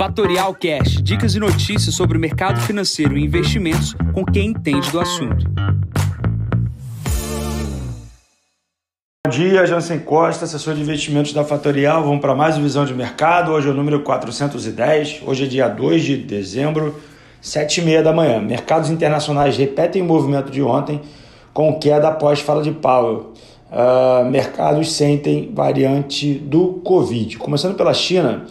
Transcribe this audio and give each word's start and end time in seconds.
Fatorial 0.00 0.54
Cash, 0.54 1.02
dicas 1.02 1.34
e 1.34 1.38
notícias 1.38 1.94
sobre 1.94 2.16
o 2.16 2.20
mercado 2.20 2.58
financeiro 2.62 3.18
e 3.18 3.22
investimentos 3.22 3.94
com 4.14 4.24
quem 4.24 4.46
entende 4.46 4.90
do 4.90 4.98
assunto. 4.98 5.44
Bom 9.26 9.30
dia, 9.30 9.66
Jansen 9.66 9.98
Costa, 9.98 10.46
assessor 10.46 10.74
de 10.74 10.80
investimentos 10.80 11.34
da 11.34 11.44
Fatorial. 11.44 12.02
Vamos 12.02 12.22
para 12.22 12.34
mais 12.34 12.56
uma 12.56 12.62
visão 12.62 12.86
de 12.86 12.94
mercado. 12.94 13.52
Hoje 13.52 13.68
é 13.68 13.70
o 13.70 13.74
número 13.74 14.00
410. 14.00 15.20
Hoje 15.26 15.44
é 15.44 15.46
dia 15.46 15.68
2 15.68 16.02
de 16.02 16.16
dezembro, 16.16 16.98
7h30 17.42 18.02
da 18.02 18.14
manhã. 18.14 18.40
Mercados 18.40 18.88
internacionais 18.88 19.58
repetem 19.58 20.00
o 20.00 20.06
movimento 20.06 20.50
de 20.50 20.62
ontem 20.62 21.02
com 21.52 21.78
queda 21.78 22.08
após 22.08 22.40
fala 22.40 22.62
de 22.62 22.72
Powell. 22.72 23.34
Uh, 23.70 24.24
mercados 24.30 24.92
sentem 24.92 25.52
variante 25.54 26.32
do 26.32 26.80
Covid. 26.82 27.36
Começando 27.36 27.76
pela 27.76 27.92
China, 27.92 28.46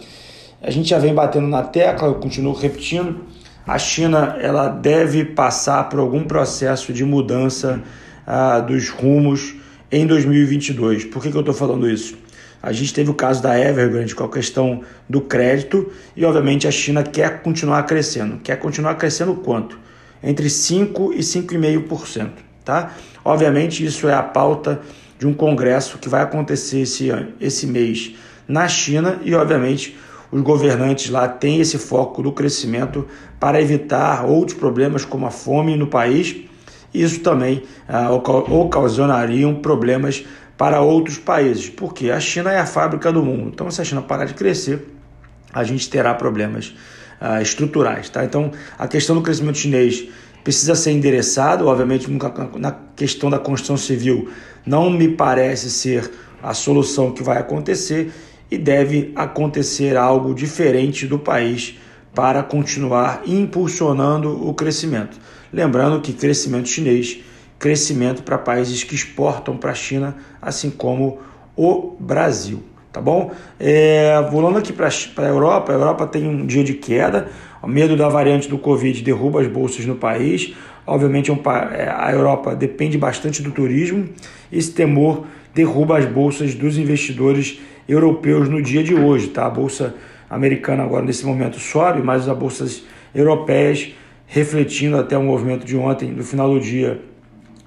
a 0.62 0.70
gente 0.70 0.88
já 0.88 0.98
vem 0.98 1.14
batendo 1.14 1.46
na 1.46 1.62
tecla, 1.62 2.08
eu 2.08 2.16
continuo 2.16 2.52
repetindo, 2.52 3.20
a 3.66 3.78
China 3.78 4.36
ela 4.40 4.68
deve 4.68 5.24
passar 5.24 5.88
por 5.88 6.00
algum 6.00 6.24
processo 6.24 6.92
de 6.92 7.04
mudança 7.04 7.82
uh, 8.26 8.66
dos 8.66 8.88
rumos 8.88 9.54
em 9.90 10.06
2022. 10.06 11.04
Por 11.04 11.22
que, 11.22 11.30
que 11.30 11.36
eu 11.36 11.40
estou 11.40 11.54
falando 11.54 11.88
isso? 11.88 12.16
A 12.62 12.72
gente 12.72 12.92
teve 12.92 13.10
o 13.10 13.14
caso 13.14 13.42
da 13.42 13.58
Evergrande 13.58 14.14
com 14.14 14.24
a 14.24 14.28
questão 14.28 14.82
do 15.08 15.20
crédito 15.20 15.90
e, 16.14 16.24
obviamente, 16.24 16.68
a 16.68 16.70
China 16.70 17.02
quer 17.02 17.42
continuar 17.42 17.84
crescendo. 17.84 18.38
Quer 18.38 18.56
continuar 18.56 18.96
crescendo 18.96 19.34
quanto? 19.36 19.78
Entre 20.22 20.46
5% 20.46 21.14
e 21.14 21.20
5,5%. 21.20 22.30
Tá? 22.62 22.92
Obviamente, 23.24 23.84
isso 23.84 24.08
é 24.08 24.14
a 24.14 24.22
pauta 24.22 24.80
de 25.18 25.26
um 25.26 25.32
congresso 25.32 25.96
que 25.96 26.08
vai 26.08 26.22
acontecer 26.22 26.80
esse, 26.80 27.08
esse 27.40 27.66
mês 27.66 28.14
na 28.46 28.68
China 28.68 29.18
e, 29.24 29.34
obviamente, 29.34 29.96
os 30.30 30.42
governantes 30.42 31.10
lá 31.10 31.26
têm 31.26 31.60
esse 31.60 31.78
foco 31.78 32.22
do 32.22 32.32
crescimento 32.32 33.06
para 33.38 33.60
evitar 33.60 34.24
outros 34.24 34.56
problemas 34.56 35.04
como 35.04 35.26
a 35.26 35.30
fome 35.30 35.76
no 35.76 35.86
país. 35.86 36.36
Isso 36.92 37.20
também 37.20 37.62
ah, 37.88 38.12
ocasionaria 38.12 39.52
problemas 39.54 40.24
para 40.56 40.80
outros 40.80 41.16
países, 41.18 41.68
porque 41.68 42.10
a 42.10 42.20
China 42.20 42.52
é 42.52 42.58
a 42.58 42.66
fábrica 42.66 43.10
do 43.10 43.22
mundo. 43.22 43.50
Então, 43.52 43.70
se 43.70 43.80
a 43.80 43.84
China 43.84 44.02
parar 44.02 44.26
de 44.26 44.34
crescer, 44.34 44.86
a 45.52 45.64
gente 45.64 45.88
terá 45.88 46.14
problemas 46.14 46.74
ah, 47.20 47.40
estruturais. 47.40 48.08
Tá? 48.08 48.24
Então, 48.24 48.52
a 48.78 48.86
questão 48.86 49.16
do 49.16 49.22
crescimento 49.22 49.58
chinês 49.58 50.08
precisa 50.44 50.74
ser 50.74 50.92
endereçado, 50.92 51.66
obviamente, 51.66 52.08
na 52.56 52.72
questão 52.94 53.30
da 53.30 53.38
construção 53.38 53.76
civil, 53.76 54.30
não 54.64 54.90
me 54.90 55.08
parece 55.08 55.70
ser 55.70 56.10
a 56.42 56.54
solução 56.54 57.12
que 57.12 57.22
vai 57.22 57.38
acontecer 57.38 58.12
e 58.50 58.58
deve 58.58 59.12
acontecer 59.14 59.96
algo 59.96 60.34
diferente 60.34 61.06
do 61.06 61.18
país 61.18 61.78
para 62.14 62.42
continuar 62.42 63.22
impulsionando 63.26 64.48
o 64.48 64.52
crescimento. 64.52 65.18
Lembrando 65.52 66.00
que 66.00 66.12
crescimento 66.12 66.68
chinês, 66.68 67.18
crescimento 67.58 68.22
para 68.22 68.38
países 68.38 68.82
que 68.82 68.94
exportam 68.94 69.56
para 69.56 69.70
a 69.70 69.74
China, 69.74 70.16
assim 70.40 70.70
como 70.70 71.18
o 71.56 71.96
Brasil. 72.00 72.62
Tá 72.92 73.00
bom? 73.00 73.30
É, 73.58 74.20
volando 74.32 74.58
aqui 74.58 74.72
para 74.72 74.88
a 74.88 75.28
Europa, 75.28 75.70
a 75.70 75.74
Europa 75.76 76.06
tem 76.08 76.26
um 76.26 76.44
dia 76.44 76.64
de 76.64 76.74
queda, 76.74 77.28
o 77.62 77.68
medo 77.68 77.96
da 77.96 78.08
variante 78.08 78.48
do 78.48 78.58
Covid 78.58 79.00
derruba 79.02 79.40
as 79.40 79.46
bolsas 79.46 79.86
no 79.86 79.94
país. 79.94 80.54
Obviamente, 80.84 81.30
é 81.30 81.34
é, 81.34 81.88
a 81.88 82.10
Europa 82.10 82.56
depende 82.56 82.98
bastante 82.98 83.42
do 83.42 83.52
turismo. 83.52 84.08
Esse 84.50 84.72
temor 84.72 85.24
derruba 85.54 85.98
as 85.98 86.04
bolsas 86.04 86.54
dos 86.54 86.78
investidores 86.78 87.60
europeus 87.90 88.48
no 88.48 88.62
dia 88.62 88.82
de 88.82 88.94
hoje. 88.94 89.28
Tá? 89.28 89.46
A 89.46 89.50
bolsa 89.50 89.94
americana 90.28 90.84
agora 90.84 91.04
nesse 91.04 91.26
momento 91.26 91.58
sobe, 91.58 92.02
mas 92.02 92.28
as 92.28 92.36
bolsas 92.36 92.84
europeias 93.14 93.92
refletindo 94.26 94.96
até 94.96 95.18
o 95.18 95.22
movimento 95.22 95.66
de 95.66 95.76
ontem, 95.76 96.10
no 96.12 96.22
final 96.22 96.48
do 96.48 96.60
dia 96.60 97.00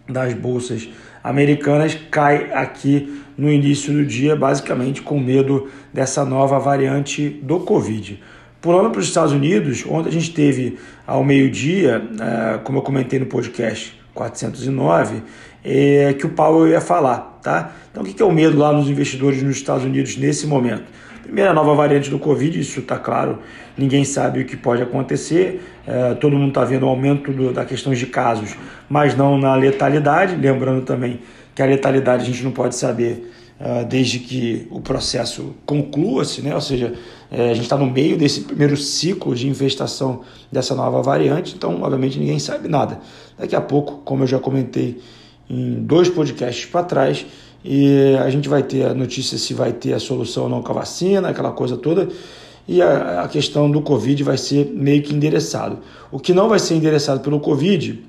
das 0.08 0.34
bolsas 0.34 0.90
americanas, 1.22 1.98
cai 2.10 2.52
aqui 2.54 3.22
no 3.38 3.52
início 3.52 3.92
do 3.92 4.06
dia, 4.06 4.36
basicamente 4.36 5.02
com 5.02 5.20
medo 5.20 5.68
dessa 5.94 6.24
nova 6.24 6.60
variante 6.60 7.30
do 7.30 7.60
Covid. 7.60 8.22
Pulando 8.62 8.92
para 8.92 9.00
os 9.00 9.08
Estados 9.08 9.34
Unidos, 9.34 9.84
ontem 9.86 10.08
a 10.08 10.12
gente 10.12 10.34
teve 10.34 10.78
ao 11.06 11.22
meio-dia, 11.22 12.02
é, 12.22 12.58
como 12.60 12.78
eu 12.78 12.82
comentei 12.82 13.20
no 13.20 13.26
podcast 13.26 14.00
409, 14.14 15.22
é, 15.66 16.14
que 16.14 16.26
o 16.26 16.30
Powell 16.30 16.70
ia 16.70 16.80
falar. 16.80 17.33
Tá? 17.44 17.74
Então, 17.92 18.04
o 18.04 18.06
que 18.06 18.22
é 18.22 18.26
o 18.26 18.32
medo 18.32 18.58
lá 18.58 18.72
nos 18.72 18.90
investidores 18.90 19.44
nos 19.44 19.58
Estados 19.58 19.84
Unidos 19.84 20.16
nesse 20.16 20.48
momento? 20.48 20.86
Primeiro, 21.24 21.52
a 21.52 21.54
nova 21.54 21.76
variante 21.76 22.10
do 22.10 22.18
Covid, 22.18 22.58
isso 22.58 22.80
está 22.80 22.98
claro, 22.98 23.40
ninguém 23.78 24.06
sabe 24.06 24.42
o 24.42 24.46
que 24.46 24.56
pode 24.56 24.82
acontecer, 24.82 25.62
é, 25.86 26.14
todo 26.14 26.38
mundo 26.38 26.50
está 26.50 26.64
vendo 26.64 26.84
o 26.86 26.90
aumento 26.90 27.34
do, 27.34 27.52
da 27.52 27.66
questão 27.66 27.94
de 27.94 28.06
casos, 28.06 28.56
mas 28.88 29.16
não 29.16 29.38
na 29.38 29.56
letalidade. 29.56 30.36
Lembrando 30.38 30.86
também 30.86 31.20
que 31.54 31.62
a 31.62 31.66
letalidade 31.66 32.24
a 32.24 32.26
gente 32.26 32.44
não 32.44 32.52
pode 32.52 32.76
saber 32.76 33.30
uh, 33.60 33.86
desde 33.86 34.20
que 34.20 34.68
o 34.72 34.80
processo 34.80 35.54
conclua-se, 35.66 36.42
né? 36.42 36.56
ou 36.56 36.62
seja, 36.62 36.94
é, 37.30 37.52
a 37.52 37.54
gente 37.54 37.64
está 37.64 37.78
no 37.78 37.90
meio 37.90 38.18
desse 38.18 38.42
primeiro 38.42 38.78
ciclo 38.78 39.36
de 39.36 39.48
infestação 39.48 40.22
dessa 40.52 40.74
nova 40.76 41.02
variante, 41.02 41.56
então, 41.56 41.82
obviamente, 41.82 42.18
ninguém 42.18 42.40
sabe 42.40 42.68
nada. 42.68 43.00
Daqui 43.38 43.56
a 43.56 43.62
pouco, 43.62 43.98
como 44.06 44.24
eu 44.24 44.28
já 44.28 44.40
comentei 44.40 45.02
em 45.50 45.84
dois 45.84 46.10
podcasts 46.10 46.66
para 46.66 46.84
trás, 46.84 47.26
e 47.64 48.16
a 48.22 48.30
gente 48.30 48.50
vai 48.50 48.64
ter 48.64 48.86
a 48.86 48.94
notícia 48.94 49.38
se 49.38 49.54
vai 49.54 49.72
ter 49.72 49.94
a 49.94 50.00
solução 50.00 50.44
ou 50.44 50.50
não 50.50 50.62
com 50.62 50.72
a 50.72 50.76
vacina, 50.76 51.30
aquela 51.30 51.52
coisa 51.52 51.78
toda, 51.78 52.10
e 52.68 52.82
a, 52.82 53.24
a 53.24 53.28
questão 53.28 53.70
do 53.70 53.82
Covid 53.82 54.24
vai 54.24 54.38
ser 54.38 54.66
meio 54.74 55.02
que 55.02 55.14
endereçado. 55.14 55.80
O 56.12 56.20
que 56.20 56.34
não 56.34 56.50
vai 56.50 56.60
ser 56.60 56.76
endereçado 56.76 57.20
pelo 57.20 57.40
Covid, 57.40 58.04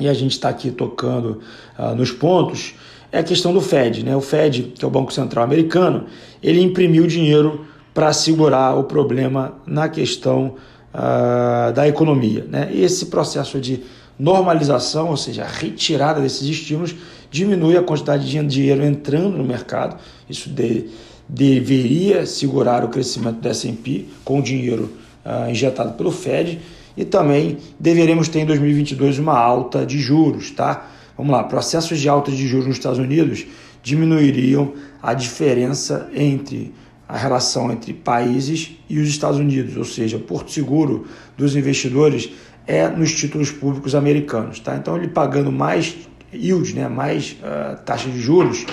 e 0.00 0.08
a 0.08 0.14
gente 0.14 0.32
está 0.32 0.48
aqui 0.48 0.70
tocando 0.70 1.40
uh, 1.78 1.94
nos 1.94 2.10
pontos, 2.10 2.74
é 3.10 3.18
a 3.18 3.22
questão 3.22 3.52
do 3.52 3.60
Fed. 3.60 4.04
Né? 4.04 4.16
O 4.16 4.20
Fed, 4.20 4.72
que 4.74 4.84
é 4.84 4.88
o 4.88 4.90
Banco 4.90 5.12
Central 5.12 5.44
americano, 5.44 6.06
ele 6.42 6.60
imprimiu 6.60 7.06
dinheiro 7.06 7.66
para 7.92 8.12
segurar 8.12 8.74
o 8.76 8.84
problema 8.84 9.54
na 9.66 9.88
questão 9.88 10.54
uh, 10.94 11.72
da 11.72 11.86
economia. 11.86 12.46
Né? 12.48 12.70
Esse 12.74 13.06
processo 13.06 13.60
de 13.60 13.82
normalização, 14.22 15.08
ou 15.08 15.16
seja, 15.16 15.42
a 15.42 15.48
retirada 15.48 16.20
desses 16.20 16.48
estímulos, 16.48 16.94
diminui 17.28 17.76
a 17.76 17.82
quantidade 17.82 18.24
de 18.30 18.46
dinheiro 18.46 18.84
entrando 18.84 19.36
no 19.36 19.42
mercado. 19.42 19.96
Isso 20.30 20.48
de, 20.48 20.86
deveria 21.28 22.24
segurar 22.24 22.84
o 22.84 22.88
crescimento 22.88 23.40
do 23.40 23.48
S&P 23.48 24.04
com 24.24 24.38
o 24.38 24.42
dinheiro 24.42 24.92
uh, 25.26 25.50
injetado 25.50 25.94
pelo 25.94 26.12
Fed 26.12 26.60
e 26.96 27.04
também 27.04 27.58
deveremos 27.80 28.28
ter 28.28 28.40
em 28.40 28.46
2022 28.46 29.18
uma 29.18 29.36
alta 29.36 29.84
de 29.84 29.98
juros, 29.98 30.52
tá? 30.52 30.88
Vamos 31.16 31.32
lá, 31.32 31.42
processos 31.42 31.98
de 31.98 32.08
alta 32.08 32.30
de 32.30 32.46
juros 32.46 32.68
nos 32.68 32.76
Estados 32.76 33.00
Unidos 33.00 33.44
diminuiriam 33.82 34.72
a 35.02 35.14
diferença 35.14 36.08
entre 36.14 36.72
a 37.08 37.18
relação 37.18 37.72
entre 37.72 37.92
países 37.92 38.70
e 38.88 38.98
os 38.98 39.08
Estados 39.08 39.38
Unidos, 39.38 39.76
ou 39.76 39.84
seja, 39.84 40.16
o 40.16 40.20
porto 40.20 40.50
seguro 40.50 41.06
dos 41.36 41.54
investidores 41.56 42.30
é 42.66 42.88
nos 42.88 43.12
títulos 43.12 43.50
públicos 43.50 43.94
americanos, 43.94 44.60
tá? 44.60 44.76
Então 44.76 44.96
ele 44.96 45.08
pagando 45.08 45.50
mais 45.50 45.96
yield, 46.32 46.74
né, 46.74 46.88
mais 46.88 47.36
uh, 47.42 47.76
taxa 47.84 48.08
de 48.08 48.20
juros, 48.20 48.64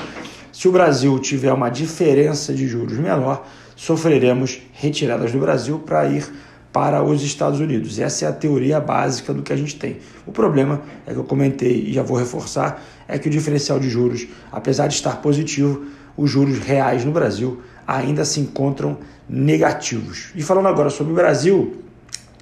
se 0.52 0.68
o 0.68 0.72
Brasil 0.72 1.18
tiver 1.20 1.54
uma 1.54 1.70
diferença 1.70 2.54
de 2.54 2.68
juros 2.68 2.98
menor, 2.98 3.46
sofreremos 3.76 4.62
retiradas 4.74 5.32
do 5.32 5.40
Brasil 5.40 5.80
para 5.80 6.06
ir 6.08 6.26
para 6.72 7.02
os 7.02 7.24
Estados 7.24 7.60
Unidos. 7.60 7.98
Essa 7.98 8.26
é 8.26 8.28
a 8.28 8.32
teoria 8.34 8.80
básica 8.80 9.34
do 9.34 9.42
que 9.42 9.52
a 9.52 9.56
gente 9.56 9.78
tem. 9.78 9.98
O 10.26 10.32
problema 10.32 10.82
é 11.08 11.14
que 11.14 11.18
eu 11.18 11.24
comentei 11.24 11.86
e 11.88 11.94
já 11.94 12.04
vou 12.04 12.18
reforçar, 12.18 12.84
é 13.08 13.18
que 13.18 13.28
o 13.28 13.32
diferencial 13.32 13.80
de 13.80 13.90
juros, 13.90 14.28
apesar 14.52 14.88
de 14.88 14.96
estar 14.96 15.22
positivo, 15.22 15.86
os 16.16 16.30
juros 16.30 16.60
reais 16.60 17.06
no 17.06 17.12
Brasil 17.12 17.62
ainda 17.88 18.26
se 18.26 18.40
encontram 18.40 18.98
negativos. 19.28 20.32
E 20.36 20.44
falando 20.44 20.68
agora 20.68 20.90
sobre 20.90 21.14
o 21.14 21.16
Brasil, 21.16 21.84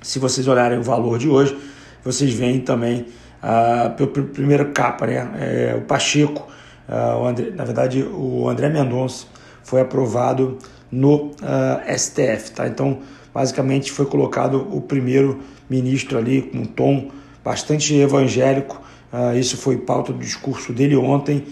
se 0.01 0.19
vocês 0.19 0.47
olharem 0.47 0.79
o 0.79 0.83
valor 0.83 1.17
de 1.17 1.27
hoje, 1.27 1.57
vocês 2.03 2.33
veem 2.33 2.59
também 2.59 3.07
a 3.41 3.93
uh, 3.99 4.07
primeira 4.07 4.65
capa, 4.65 5.05
né? 5.05 5.29
É, 5.39 5.75
o 5.77 5.81
Pacheco, 5.81 6.47
uh, 6.87 7.21
o 7.21 7.27
André, 7.27 7.51
na 7.51 7.63
verdade 7.63 8.03
o 8.03 8.49
André 8.49 8.69
Mendonça 8.69 9.27
foi 9.63 9.81
aprovado 9.81 10.57
no 10.89 11.25
uh, 11.25 11.35
ah, 11.43 11.97
STF, 11.97 12.51
tá? 12.55 12.67
Então 12.67 12.99
basicamente 13.33 13.91
foi 13.91 14.05
colocado 14.05 14.67
o 14.71 14.81
primeiro 14.81 15.39
ministro 15.69 16.17
ali 16.17 16.41
com 16.41 16.59
um 16.59 16.65
tom 16.65 17.11
bastante 17.43 17.93
evangélico. 17.95 18.81
Uh, 19.11 19.37
isso 19.37 19.57
foi 19.57 19.77
pauta 19.77 20.13
do 20.13 20.19
discurso 20.19 20.73
dele 20.73 20.95
ontem 20.95 21.45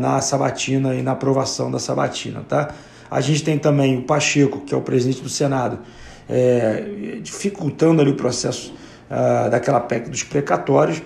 na 0.00 0.20
sabatina 0.20 0.92
e 0.96 1.02
na 1.02 1.12
aprovação 1.12 1.70
da 1.70 1.78
sabatina, 1.78 2.44
tá? 2.48 2.74
A 3.08 3.20
gente 3.20 3.44
tem 3.44 3.56
também 3.56 3.96
o 3.96 4.02
Pacheco, 4.02 4.62
que 4.62 4.74
é 4.74 4.76
o 4.76 4.80
presidente 4.80 5.22
do 5.22 5.28
Senado, 5.28 5.78
é, 6.28 7.18
dificultando 7.22 8.02
ali 8.02 8.10
o 8.10 8.16
processo 8.16 8.74
uh, 9.10 9.50
daquela 9.50 9.80
PEC 9.80 10.10
dos 10.10 10.22
precatórios. 10.22 11.02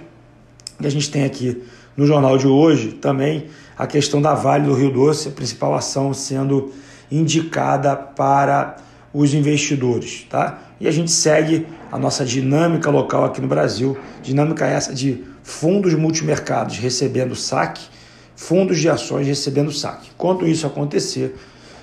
E 0.81 0.87
a 0.87 0.91
gente 0.91 1.11
tem 1.11 1.25
aqui 1.25 1.63
no 1.97 2.07
jornal 2.07 2.39
de 2.39 2.47
hoje 2.47 2.93
também 2.93 3.49
a 3.77 3.87
questão 3.87 4.21
da 4.21 4.35
Vale 4.35 4.67
do 4.67 4.75
Rio 4.75 4.91
Doce, 4.91 5.29
a 5.29 5.33
principal 5.33 5.75
ação 5.75 6.13
sendo 6.15 6.73
indicada 7.11 7.97
para 7.97 8.77
os 9.13 9.35
investidores, 9.35 10.27
tá? 10.31 10.61
E 10.81 10.87
a 10.87 10.91
gente 10.91 11.11
segue 11.11 11.67
a 11.91 11.99
nossa 11.99 12.25
dinâmica 12.25 12.91
local 12.91 13.25
aqui 13.25 13.41
no 13.41 13.49
Brasil, 13.49 13.99
dinâmica 14.23 14.67
essa 14.67 14.95
de 14.95 15.25
fundos 15.43 15.95
multimercados 15.95 16.79
recebendo 16.79 17.35
saque, 17.35 17.83
fundos 18.37 18.79
de 18.79 18.89
ações 18.89 19.27
recebendo 19.27 19.73
saque. 19.73 20.11
Quando 20.17 20.47
isso 20.47 20.67
acontecer, 20.67 21.37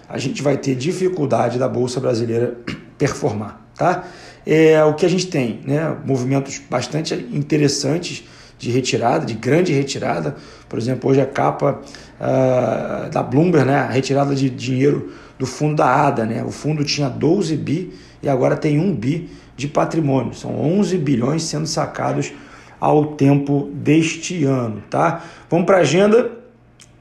a 0.07 0.18
gente 0.18 0.42
vai 0.42 0.57
ter 0.57 0.75
dificuldade 0.75 1.60
da 1.60 1.68
bolsa 1.68 2.00
brasileira 2.00 2.57
performar, 2.97 3.61
tá? 3.75 4.05
É 4.45 4.83
o 4.83 4.94
que 4.94 5.05
a 5.05 5.09
gente 5.09 5.27
tem, 5.27 5.59
né? 5.65 5.95
Movimentos 6.05 6.61
bastante 6.69 7.13
interessantes 7.33 8.23
de 8.57 8.71
retirada, 8.71 9.25
de 9.25 9.33
grande 9.33 9.73
retirada. 9.73 10.35
Por 10.67 10.79
exemplo, 10.79 11.09
hoje 11.09 11.21
a 11.21 11.25
capa 11.25 11.81
uh, 12.19 13.09
da 13.09 13.21
Bloomberg, 13.21 13.67
né? 13.67 13.75
A 13.75 13.89
retirada 13.89 14.33
de 14.33 14.49
dinheiro 14.49 15.11
do 15.38 15.45
fundo 15.45 15.75
da 15.75 16.07
ADA, 16.07 16.25
né? 16.25 16.44
O 16.44 16.51
fundo 16.51 16.83
tinha 16.83 17.09
12 17.09 17.55
bi 17.57 17.94
e 18.21 18.29
agora 18.29 18.55
tem 18.55 18.79
1 18.79 18.95
bi 18.95 19.29
de 19.55 19.67
patrimônio. 19.67 20.33
São 20.33 20.55
11 20.59 20.97
bilhões 20.97 21.44
sendo 21.44 21.67
sacados 21.67 22.31
ao 22.79 23.15
tempo 23.15 23.69
deste 23.73 24.44
ano, 24.45 24.81
tá? 24.89 25.23
Vamos 25.49 25.65
para 25.65 25.77
a 25.77 25.81
agenda. 25.81 26.31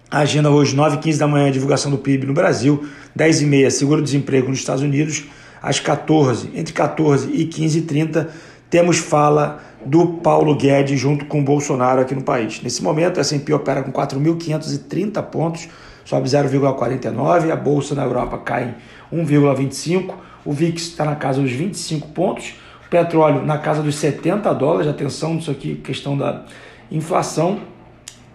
Agenda 0.08 0.50
hoje, 0.50 0.76
9h15 0.76 1.18
da 1.18 1.26
manhã, 1.26 1.50
divulgação 1.50 1.90
do 1.90 1.98
PIB 1.98 2.26
no 2.26 2.32
Brasil, 2.32 2.86
10h30, 3.18 3.70
seguro-desemprego 3.70 4.48
nos 4.48 4.60
Estados 4.60 4.82
Unidos, 4.82 5.24
às 5.66 5.80
14 5.80 6.52
entre 6.54 6.72
14 6.72 7.28
e 7.32 7.44
15h30, 7.44 8.28
temos 8.70 8.98
fala 8.98 9.60
do 9.84 10.06
Paulo 10.18 10.54
Guedes 10.54 10.98
junto 10.98 11.24
com 11.24 11.42
Bolsonaro 11.42 12.00
aqui 12.00 12.14
no 12.14 12.22
país. 12.22 12.62
Nesse 12.62 12.84
momento, 12.84 13.18
a 13.18 13.20
S&P 13.20 13.52
opera 13.52 13.82
com 13.82 13.90
4.530 13.90 15.20
pontos, 15.24 15.68
sobe 16.04 16.28
0,49, 16.28 17.50
a 17.50 17.56
bolsa 17.56 17.96
na 17.96 18.04
Europa 18.04 18.38
cai 18.38 18.76
1,25, 19.12 20.14
o 20.44 20.52
VIX 20.52 20.80
está 20.80 21.04
na 21.04 21.16
casa 21.16 21.42
dos 21.42 21.50
25 21.50 22.08
pontos, 22.08 22.54
o 22.86 22.88
petróleo 22.88 23.44
na 23.44 23.58
casa 23.58 23.82
dos 23.82 23.96
70 23.96 24.52
dólares, 24.54 24.86
atenção 24.86 25.34
nisso 25.34 25.50
aqui, 25.50 25.74
questão 25.74 26.16
da 26.16 26.44
inflação, 26.92 27.58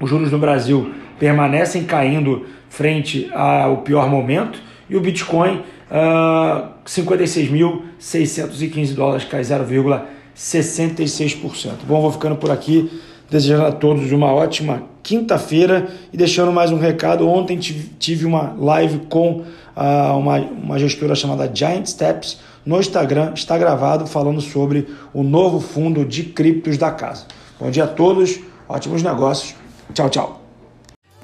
os 0.02 0.10
juros 0.10 0.30
no 0.30 0.38
Brasil 0.38 0.94
permanecem 1.18 1.86
caindo 1.86 2.46
frente 2.70 3.32
ao 3.34 3.78
pior 3.78 4.10
momento 4.10 4.71
e 4.92 4.96
o 4.98 5.02
Bitcoin 5.02 5.56
uh, 5.56 5.64
ah, 5.90 6.72
56.615 6.86 8.94
dólares, 8.94 9.24
cai 9.24 9.42
0,66%. 9.42 11.72
Bom, 11.88 12.02
vou 12.02 12.12
ficando 12.12 12.36
por 12.36 12.52
aqui, 12.52 12.92
desejando 13.30 13.68
a 13.68 13.72
todos 13.72 14.12
uma 14.12 14.34
ótima 14.34 14.84
quinta-feira 15.02 15.88
e 16.12 16.18
deixando 16.18 16.52
mais 16.52 16.72
um 16.72 16.78
recado. 16.78 17.26
Ontem 17.26 17.58
tive 17.58 18.26
uma 18.26 18.54
live 18.60 19.00
com 19.10 19.46
uh, 19.78 20.18
uma, 20.18 20.40
uma 20.40 20.78
gestora 20.78 21.16
chamada 21.16 21.50
Giant 21.52 21.86
Steps 21.86 22.40
no 22.66 22.78
Instagram, 22.78 23.32
está 23.34 23.58
gravado 23.58 24.06
falando 24.06 24.42
sobre 24.42 24.90
o 25.14 25.24
novo 25.24 25.62
fundo 25.62 26.04
de 26.04 26.24
criptos 26.24 26.78
da 26.78 26.92
casa. 26.92 27.28
Bom 27.58 27.72
dia 27.72 27.86
a 27.86 27.88
todos, 27.88 28.42
ótimos 28.68 29.02
negócios. 29.02 29.56
Tchau, 29.94 30.10
tchau. 30.10 30.41